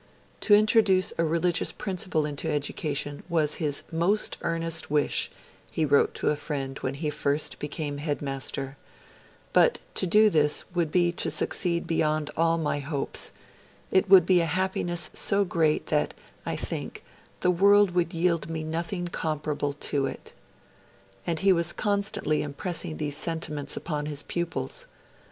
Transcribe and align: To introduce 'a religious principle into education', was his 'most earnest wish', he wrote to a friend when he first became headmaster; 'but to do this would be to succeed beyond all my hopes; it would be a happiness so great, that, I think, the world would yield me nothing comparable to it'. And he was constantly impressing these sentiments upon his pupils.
To 0.39 0.55
introduce 0.55 1.13
'a 1.19 1.23
religious 1.23 1.71
principle 1.71 2.25
into 2.25 2.49
education', 2.49 3.21
was 3.29 3.57
his 3.61 3.83
'most 3.91 4.35
earnest 4.41 4.89
wish', 4.89 5.29
he 5.71 5.85
wrote 5.85 6.15
to 6.15 6.31
a 6.31 6.35
friend 6.35 6.79
when 6.79 6.95
he 6.95 7.11
first 7.11 7.59
became 7.59 7.99
headmaster; 7.99 8.77
'but 9.53 9.77
to 9.93 10.07
do 10.07 10.31
this 10.31 10.63
would 10.73 10.89
be 10.91 11.11
to 11.11 11.29
succeed 11.29 11.85
beyond 11.85 12.31
all 12.35 12.57
my 12.57 12.79
hopes; 12.79 13.31
it 13.91 14.09
would 14.09 14.25
be 14.25 14.41
a 14.41 14.45
happiness 14.47 15.11
so 15.13 15.45
great, 15.45 15.85
that, 15.93 16.15
I 16.47 16.55
think, 16.55 17.03
the 17.41 17.51
world 17.51 17.91
would 17.91 18.11
yield 18.11 18.49
me 18.49 18.63
nothing 18.63 19.07
comparable 19.07 19.73
to 19.73 20.07
it'. 20.07 20.33
And 21.27 21.41
he 21.41 21.53
was 21.53 21.73
constantly 21.73 22.41
impressing 22.41 22.97
these 22.97 23.17
sentiments 23.17 23.77
upon 23.77 24.07
his 24.07 24.23
pupils. 24.23 24.87